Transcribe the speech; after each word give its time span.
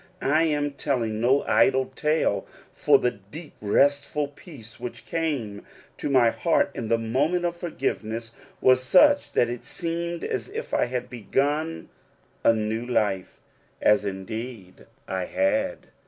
I 0.23 0.45
am 0.45 0.71
telling 0.71 1.21
no 1.21 1.43
idle 1.43 1.85
tale, 1.95 2.47
for 2.71 2.97
the 2.97 3.11
deep, 3.11 3.53
restful 3.61 4.29
peace 4.29 4.79
which 4.79 5.05
came 5.05 5.63
to 5.99 6.09
my 6.09 6.31
heart 6.31 6.71
in 6.73 6.87
the 6.87 6.97
moment 6.97 7.45
of 7.45 7.55
forgive 7.55 8.03
ness 8.03 8.31
was 8.61 8.81
such 8.81 9.31
that 9.33 9.47
it 9.47 9.63
seemed 9.63 10.23
as 10.23 10.49
if 10.49 10.73
I 10.73 10.85
had 10.85 11.07
begun 11.07 11.89
a 12.43 12.51
new 12.51 12.83
life; 12.83 13.41
as, 13.79 14.03
indeed, 14.03 14.87
I 15.07 15.25
had. 15.25 15.89